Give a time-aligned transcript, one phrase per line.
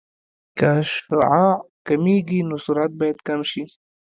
[0.57, 1.53] که شعاع
[1.87, 3.63] کمېږي نو سرعت باید کم شي